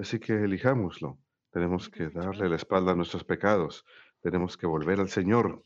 Así 0.00 0.18
que 0.18 0.44
elijámoslo. 0.44 1.18
Tenemos 1.50 1.88
que 1.90 2.08
darle 2.08 2.48
la 2.48 2.56
espalda 2.56 2.92
a 2.92 2.94
nuestros 2.94 3.24
pecados. 3.24 3.84
Tenemos 4.22 4.56
que 4.56 4.66
volver 4.66 5.00
al 5.00 5.10
Señor. 5.10 5.62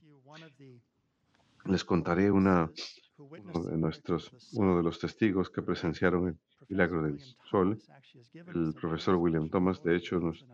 Les 1.66 1.84
contaré 1.84 2.30
una, 2.30 2.70
uno 3.18 3.64
de, 3.64 3.76
nuestros, 3.76 4.32
uno 4.54 4.76
de 4.76 4.82
los 4.82 4.98
testigos 4.98 5.50
que 5.50 5.62
presenciaron 5.62 6.28
el 6.28 6.38
milagro 6.68 7.02
del 7.02 7.18
sol. 7.50 7.78
El 8.32 8.74
profesor 8.74 9.16
William 9.16 9.48
Thomas, 9.48 9.82
de 9.82 9.96
hecho, 9.96 10.18
nos 10.18 10.44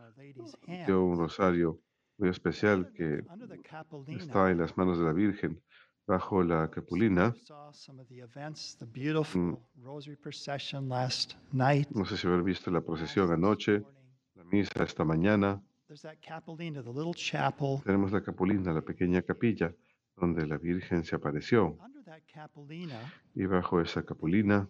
dio 0.86 1.04
un 1.04 1.18
rosario 1.18 1.80
muy 2.18 2.28
especial 2.28 2.92
que 2.92 3.24
está 4.08 4.50
en 4.50 4.58
las 4.58 4.76
manos 4.76 4.98
de 4.98 5.04
la 5.04 5.12
Virgen 5.12 5.60
bajo 6.06 6.42
la 6.42 6.70
capulina. 6.70 7.34
Mm. 9.34 9.56
No 11.94 12.04
sé 12.04 12.16
si 12.16 12.26
haber 12.26 12.42
visto 12.42 12.70
la 12.70 12.80
procesión 12.80 13.32
anoche, 13.32 13.82
la 14.34 14.44
misa 14.44 14.82
esta 14.84 15.04
mañana. 15.04 15.62
Tenemos 17.84 18.12
la 18.12 18.22
capulina, 18.22 18.72
la 18.72 18.82
pequeña 18.82 19.22
capilla, 19.22 19.74
donde 20.16 20.46
la 20.46 20.58
Virgen 20.58 21.04
se 21.04 21.16
apareció. 21.16 21.78
Y 23.34 23.46
bajo 23.46 23.80
esa 23.80 24.02
capulina 24.02 24.68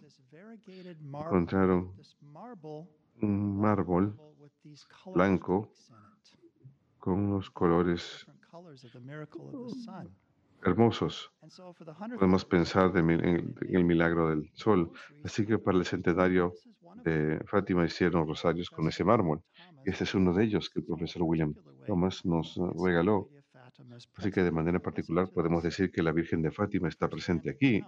encontraron 0.53 1.93
un 3.21 3.59
mármol 3.59 4.15
blanco 5.13 5.69
con 6.99 7.13
unos 7.19 7.49
colores 7.49 8.25
hermosos. 10.63 11.31
Podemos 12.15 12.45
pensar 12.45 12.95
en 12.97 13.55
el 13.69 13.83
milagro 13.83 14.29
del 14.29 14.49
sol. 14.53 14.91
Así 15.23 15.45
que 15.45 15.57
para 15.57 15.77
el 15.77 15.85
centenario 15.85 16.53
de 17.03 17.43
Fátima 17.45 17.85
hicieron 17.85 18.27
rosarios 18.27 18.69
con 18.69 18.87
ese 18.87 19.03
mármol. 19.03 19.41
Este 19.85 20.03
es 20.05 20.15
uno 20.15 20.33
de 20.33 20.45
ellos 20.45 20.69
que 20.69 20.79
el 20.79 20.85
profesor 20.85 21.23
William 21.23 21.53
Thomas 21.85 22.25
nos 22.25 22.57
regaló. 22.81 23.29
Así 24.17 24.31
que 24.31 24.43
de 24.43 24.51
manera 24.51 24.79
particular 24.79 25.29
podemos 25.29 25.63
decir 25.63 25.91
que 25.91 26.03
la 26.03 26.11
Virgen 26.11 26.41
de 26.41 26.51
Fátima 26.51 26.87
está 26.87 27.09
presente 27.09 27.49
aquí. 27.49 27.83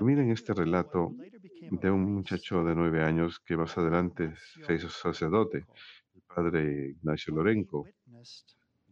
Miren 0.00 0.30
este 0.30 0.54
relato 0.54 1.14
de 1.70 1.90
un 1.90 2.14
muchacho 2.14 2.64
de 2.64 2.74
nueve 2.74 3.02
años 3.02 3.40
que 3.40 3.56
más 3.56 3.76
adelante 3.78 4.34
se 4.66 4.74
hizo 4.74 4.88
sacerdote, 4.88 5.66
el 6.14 6.22
padre 6.22 6.90
Ignacio 6.90 7.34
Lorenco 7.34 7.86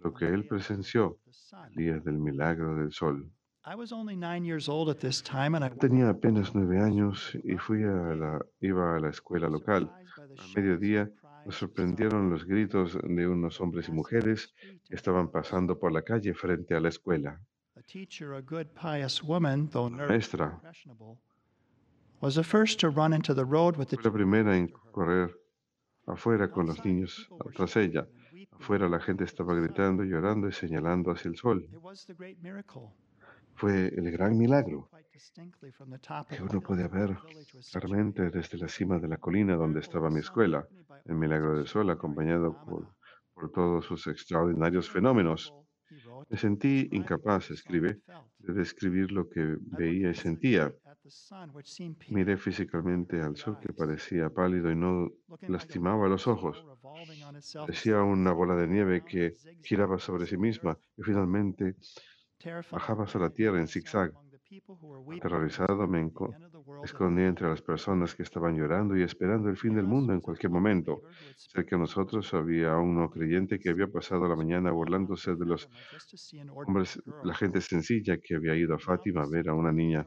lo 0.03 0.15
que 0.15 0.27
él 0.27 0.47
presenció 0.47 1.19
el 1.69 1.75
día 1.75 2.01
del 2.01 2.19
milagro 2.19 2.75
del 2.77 2.93
sol. 2.93 3.31
Tenía 5.79 6.09
apenas 6.09 6.55
nueve 6.55 6.81
años 6.81 7.37
y 7.45 7.57
fui 7.59 7.83
a 7.83 8.15
la, 8.15 8.45
iba 8.61 8.97
a 8.97 9.01
la 9.01 9.11
escuela 9.11 9.49
local. 9.49 9.93
A 10.39 10.59
mediodía 10.59 11.11
me 11.45 11.53
sorprendieron 11.53 12.31
los 12.31 12.47
gritos 12.47 12.99
de 13.03 13.29
unos 13.29 13.61
hombres 13.61 13.89
y 13.89 13.93
mujeres 13.93 14.55
que 14.85 14.95
estaban 14.95 15.31
pasando 15.31 15.79
por 15.79 15.93
la 15.93 16.03
calle 16.03 16.33
frente 16.35 16.75
a 16.75 16.81
la 16.81 16.89
escuela. 16.89 17.41
Maestra. 20.07 20.61
fue 23.97 24.05
la 24.05 24.13
primera 24.13 24.57
en 24.57 24.69
correr 24.69 25.35
afuera 26.07 26.51
con 26.51 26.67
los 26.67 26.85
niños 26.85 27.29
tras 27.57 27.77
ella. 27.77 28.07
Afuera 28.53 28.89
la 28.89 29.01
gente 29.01 29.25
estaba 29.25 29.55
gritando, 29.55 30.05
llorando 30.05 30.47
y 30.49 30.53
señalando 30.53 31.11
hacia 31.11 31.31
el 31.31 31.37
sol. 31.37 31.69
Fue 33.55 33.89
el 33.89 34.11
gran 34.13 34.39
milagro 34.39 34.89
que 36.29 36.43
uno 36.43 36.61
puede 36.61 36.87
ver 36.89 37.19
claramente 37.73 38.31
desde 38.31 38.59
la 38.59 38.69
cima 38.69 38.99
de 38.99 39.09
la 39.09 39.17
colina 39.17 39.57
donde 39.57 39.81
estaba 39.81 40.11
mi 40.11 40.21
escuela, 40.21 40.67
el 41.07 41.17
milagro 41.17 41.57
del 41.57 41.67
sol 41.67 41.91
acompañado 41.91 42.57
por, 42.65 42.95
por 43.35 43.51
todos 43.51 43.85
sus 43.85 44.07
extraordinarios 44.07 44.89
fenómenos. 44.89 45.53
Me 46.29 46.37
sentí 46.37 46.89
incapaz, 46.93 47.51
escribe, 47.51 48.01
de 48.39 48.53
describir 48.53 49.13
lo 49.13 49.29
que 49.29 49.57
veía 49.61 50.11
y 50.11 50.15
sentía. 50.15 50.73
Miré 52.11 52.37
físicamente 52.37 53.21
al 53.21 53.37
sol 53.37 53.59
que 53.61 53.73
parecía 53.73 54.31
pálido 54.31 54.71
y 54.71 54.77
no 54.77 55.11
lastimaba 55.49 56.09
los 56.09 56.27
ojos. 56.27 56.65
Parecía 57.55 58.03
una 58.03 58.33
bola 58.33 58.55
de 58.57 58.69
nieve 58.69 59.05
que 59.05 59.35
giraba 59.63 59.99
sobre 59.99 60.27
sí 60.27 60.37
misma 60.37 60.79
y 60.97 61.03
finalmente 61.03 61.77
bajaba 62.71 63.05
a 63.05 63.19
la 63.19 63.31
tierra 63.31 63.61
en 63.61 63.69
zigzag. 63.69 64.13
Aterrorizado 65.17 65.87
me 65.87 66.01
escondí 66.83 67.23
entre 67.23 67.49
las 67.49 67.63
personas 67.63 68.15
que 68.15 68.23
estaban 68.23 68.57
llorando 68.57 68.97
y 68.97 69.03
esperando 69.03 69.49
el 69.49 69.57
fin 69.57 69.75
del 69.75 69.87
mundo 69.87 70.13
en 70.13 70.21
cualquier 70.21 70.51
momento. 70.53 71.03
Cerca 71.37 71.77
de 71.77 71.81
nosotros 71.81 72.33
había 72.35 72.77
un 72.77 72.97
no 72.97 73.11
creyente 73.11 73.59
que 73.59 73.71
había 73.71 73.87
pasado 73.87 74.29
la 74.29 74.37
mañana 74.37 74.71
burlándose 74.71 75.35
de 75.35 75.47
los 75.47 75.69
hombres, 76.67 77.03
la 77.25 77.35
gente 77.35 77.61
sencilla 77.61 78.19
que 78.19 78.37
había 78.37 78.57
ido 78.57 78.75
a 78.75 78.79
Fátima 78.79 79.23
a 79.23 79.27
ver 79.27 79.49
a 79.49 79.55
una 79.55 79.73
niña 79.73 80.07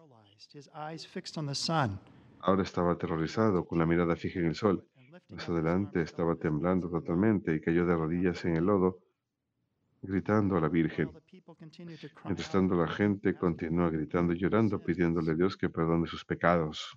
Ahora 2.40 2.64
estaba 2.64 2.94
aterrorizado, 2.94 3.66
con 3.66 3.80
la 3.80 3.86
mirada 3.86 4.16
fija 4.16 4.40
en 4.40 4.48
el 4.48 4.56
sol. 4.56 4.86
Más 5.30 5.48
adelante 5.48 6.02
estaba 6.02 6.36
temblando 6.36 6.90
totalmente 6.90 7.56
y 7.56 7.62
cayó 7.62 7.86
de 7.86 7.96
rodillas 7.96 8.44
en 8.46 8.58
el 8.58 8.66
lodo, 8.66 9.00
gritando 10.04 10.58
a 10.58 10.62
la 10.62 10.70
Virgen. 10.70 11.10
Mientras 12.26 12.52
tanto, 12.52 12.76
la 12.76 12.88
gente 12.88 13.34
continuó 13.34 13.90
gritando 13.90 14.34
llorando, 14.34 14.80
pidiéndole 14.80 15.32
a 15.32 15.36
Dios 15.36 15.58
que 15.58 15.70
perdone 15.70 16.08
sus 16.08 16.24
pecados. 16.26 16.96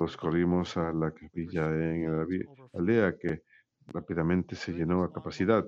Nos 0.00 0.16
corrimos 0.16 0.76
a 0.76 0.92
la 0.92 1.10
capilla 1.10 1.66
en 1.68 2.16
la 2.16 2.26
aldea 2.74 3.16
que 3.18 3.42
rápidamente 3.86 4.54
se 4.54 4.72
llenó 4.72 5.02
a 5.02 5.12
capacidad. 5.12 5.64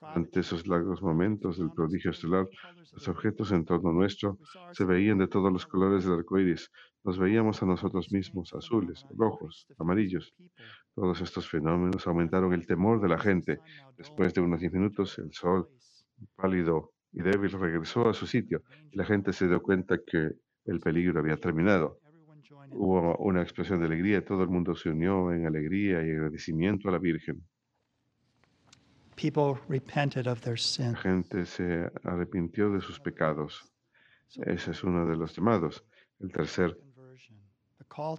Ante 0.00 0.40
esos 0.40 0.66
largos 0.66 1.02
momentos 1.02 1.58
del 1.58 1.70
prodigio 1.70 2.10
estelar, 2.10 2.48
los 2.92 3.08
objetos 3.08 3.52
en 3.52 3.64
torno 3.64 3.92
nuestro 3.92 4.38
se 4.72 4.84
veían 4.84 5.18
de 5.18 5.28
todos 5.28 5.52
los 5.52 5.66
colores 5.66 6.04
del 6.04 6.14
arco 6.14 6.38
iris. 6.38 6.70
Nos 7.04 7.18
veíamos 7.18 7.62
a 7.62 7.66
nosotros 7.66 8.10
mismos, 8.10 8.54
azules, 8.54 9.04
rojos, 9.14 9.66
amarillos. 9.78 10.34
Todos 10.98 11.20
estos 11.20 11.48
fenómenos 11.48 12.08
aumentaron 12.08 12.52
el 12.52 12.66
temor 12.66 13.00
de 13.00 13.08
la 13.08 13.18
gente. 13.18 13.60
Después 13.96 14.34
de 14.34 14.40
unos 14.40 14.58
diez 14.58 14.72
minutos, 14.72 15.16
el 15.20 15.32
sol, 15.32 15.68
pálido 16.34 16.92
y 17.12 17.22
débil, 17.22 17.52
regresó 17.52 18.08
a 18.08 18.12
su 18.12 18.26
sitio 18.26 18.64
y 18.90 18.96
la 18.96 19.04
gente 19.04 19.32
se 19.32 19.46
dio 19.46 19.62
cuenta 19.62 19.96
que 20.04 20.32
el 20.64 20.80
peligro 20.80 21.20
había 21.20 21.36
terminado. 21.36 22.00
Hubo 22.72 23.16
una 23.18 23.42
expresión 23.42 23.78
de 23.78 23.86
alegría, 23.86 24.24
todo 24.24 24.42
el 24.42 24.48
mundo 24.48 24.74
se 24.74 24.90
unió 24.90 25.32
en 25.32 25.46
alegría 25.46 26.04
y 26.04 26.10
agradecimiento 26.10 26.88
a 26.88 26.92
la 26.92 26.98
Virgen. 26.98 27.44
People 29.14 29.54
repented 29.68 30.26
of 30.26 30.40
their 30.40 30.58
La 30.80 30.96
gente 30.96 31.46
se 31.46 31.92
arrepintió 32.02 32.72
de 32.72 32.80
sus 32.80 32.98
pecados. 32.98 33.72
Ese 34.34 34.72
es 34.72 34.82
uno 34.82 35.06
de 35.06 35.16
los 35.16 35.36
llamados. 35.36 35.84
El 36.18 36.32
tercer 36.32 36.76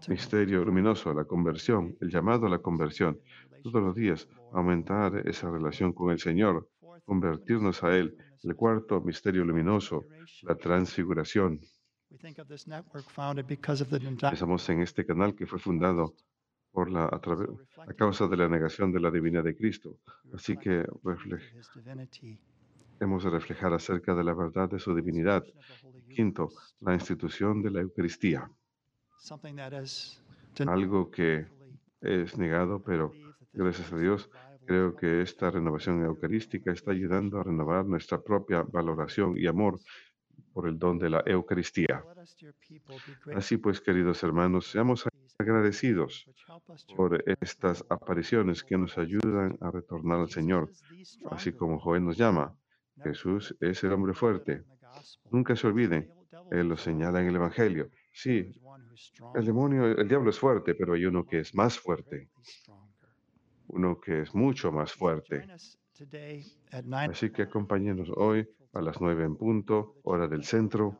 misterio 0.07 0.65
luminoso, 0.65 1.13
la 1.13 1.25
conversión, 1.25 1.95
el 2.01 2.09
llamado 2.09 2.47
a 2.47 2.49
la 2.49 2.59
conversión. 2.59 3.19
Todos 3.63 3.81
los 3.81 3.95
días 3.95 4.27
aumentar 4.51 5.27
esa 5.27 5.49
relación 5.49 5.93
con 5.93 6.11
el 6.11 6.19
Señor, 6.19 6.69
convertirnos 7.05 7.83
a 7.83 7.95
Él. 7.95 8.15
El 8.43 8.55
cuarto 8.55 9.01
misterio 9.01 9.43
luminoso, 9.43 10.05
la 10.43 10.55
transfiguración. 10.55 11.59
Pensamos 14.31 14.69
en 14.69 14.81
este 14.81 15.05
canal 15.05 15.35
que 15.35 15.45
fue 15.45 15.59
fundado 15.59 16.13
por 16.71 16.89
la, 16.89 17.05
a, 17.05 17.93
causa 17.95 18.27
de 18.27 18.37
la 18.37 18.47
negación 18.47 18.91
de 18.91 18.99
la 18.99 19.11
divinidad 19.11 19.43
de 19.43 19.55
Cristo. 19.55 19.97
Así 20.33 20.55
que 20.57 20.85
hemos 22.99 23.23
de 23.23 23.29
reflejar 23.29 23.73
acerca 23.73 24.15
de 24.15 24.23
la 24.23 24.33
verdad 24.33 24.69
de 24.69 24.79
su 24.79 24.95
divinidad. 24.95 25.43
Quinto, 26.09 26.49
la 26.79 26.93
institución 26.93 27.61
de 27.61 27.71
la 27.71 27.81
Eucaristía, 27.81 28.49
algo 30.67 31.11
que 31.11 31.45
es 32.01 32.37
negado, 32.37 32.81
pero 32.83 33.11
gracias 33.53 33.91
a 33.91 33.97
Dios 33.97 34.29
creo 34.65 34.95
que 34.95 35.21
esta 35.21 35.49
renovación 35.49 36.03
eucarística 36.05 36.71
está 36.71 36.91
ayudando 36.91 37.39
a 37.39 37.43
renovar 37.43 37.85
nuestra 37.85 38.21
propia 38.21 38.61
valoración 38.61 39.35
y 39.35 39.47
amor 39.47 39.79
por 40.53 40.67
el 40.67 40.77
don 40.77 40.99
de 40.99 41.09
la 41.09 41.23
Eucaristía. 41.25 42.03
Así 43.35 43.57
pues, 43.57 43.81
queridos 43.81 44.23
hermanos, 44.23 44.67
seamos 44.67 45.07
agradecidos 45.39 46.29
por 46.95 47.23
estas 47.41 47.83
apariciones 47.89 48.63
que 48.63 48.77
nos 48.77 48.97
ayudan 48.97 49.57
a 49.61 49.71
retornar 49.71 50.19
al 50.19 50.29
Señor, 50.29 50.69
así 51.31 51.51
como 51.51 51.79
Joel 51.79 52.05
nos 52.05 52.17
llama. 52.17 52.55
Jesús 53.01 53.55
es 53.61 53.83
el 53.83 53.93
hombre 53.93 54.13
fuerte. 54.13 54.63
Nunca 55.31 55.55
se 55.55 55.67
olviden, 55.67 56.11
Él 56.51 56.67
lo 56.67 56.77
señala 56.77 57.21
en 57.21 57.27
el 57.27 57.35
Evangelio. 57.37 57.89
Sí, 58.11 58.51
el 59.35 59.45
demonio, 59.45 59.85
el 59.85 60.07
diablo 60.07 60.29
es 60.29 60.39
fuerte, 60.39 60.75
pero 60.75 60.93
hay 60.93 61.05
uno 61.05 61.25
que 61.25 61.39
es 61.39 61.53
más 61.55 61.79
fuerte, 61.79 62.29
uno 63.67 63.99
que 63.99 64.21
es 64.21 64.35
mucho 64.35 64.71
más 64.71 64.93
fuerte. 64.93 65.45
Así 67.09 67.29
que 67.31 67.43
acompáñenos 67.43 68.09
hoy 68.15 68.47
a 68.73 68.81
las 68.81 68.99
nueve 69.01 69.23
en 69.23 69.35
punto, 69.35 69.95
hora 70.03 70.27
del 70.27 70.43
centro, 70.43 70.97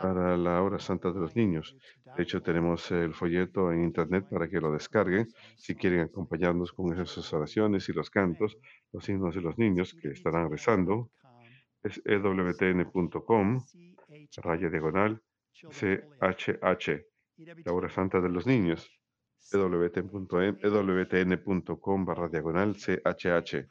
para 0.00 0.36
la 0.36 0.62
hora 0.62 0.78
santa 0.78 1.10
de 1.12 1.20
los 1.20 1.34
niños. 1.34 1.76
De 2.16 2.22
hecho, 2.22 2.42
tenemos 2.42 2.90
el 2.90 3.14
folleto 3.14 3.72
en 3.72 3.84
internet 3.84 4.26
para 4.30 4.48
que 4.48 4.60
lo 4.60 4.72
descarguen. 4.72 5.28
Si 5.56 5.74
quieren 5.74 6.00
acompañarnos 6.00 6.72
con 6.72 6.92
esas 6.98 7.32
oraciones 7.32 7.88
y 7.88 7.92
los 7.92 8.10
cantos, 8.10 8.56
los 8.92 9.08
himnos 9.08 9.34
de 9.34 9.40
los 9.40 9.58
niños 9.58 9.94
que 9.94 10.08
estarán 10.10 10.50
rezando, 10.50 11.10
es 11.82 12.00
ewtn.com, 12.04 13.64
raya 14.42 14.70
diagonal, 14.70 15.22
CHH, 15.70 17.06
la 17.64 17.72
hora 17.72 17.88
santa 17.88 18.20
de 18.20 18.28
los 18.28 18.46
niños, 18.46 18.90
ewtn.com, 20.62 22.04
barra 22.04 22.28
diagonal, 22.28 22.74
CHH. 22.76 23.68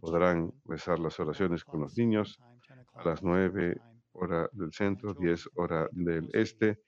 Podrán 0.00 0.52
rezar 0.64 0.98
las 0.98 1.18
oraciones 1.20 1.64
con 1.64 1.80
los 1.80 1.96
niños 1.96 2.38
a 2.94 3.04
las 3.04 3.22
9 3.22 3.76
hora 4.12 4.48
del 4.52 4.72
centro, 4.72 5.14
10 5.14 5.50
hora 5.54 5.88
del 5.92 6.28
este, 6.32 6.80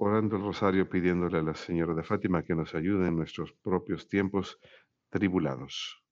orando 0.00 0.36
el 0.36 0.42
rosario 0.42 0.88
pidiéndole 0.88 1.38
a 1.38 1.42
la 1.42 1.54
Señora 1.54 1.94
de 1.94 2.02
Fátima 2.02 2.42
que 2.42 2.54
nos 2.54 2.74
ayude 2.74 3.06
en 3.06 3.16
nuestros 3.16 3.52
propios 3.62 4.08
tiempos 4.08 4.58
tribulados. 5.08 6.02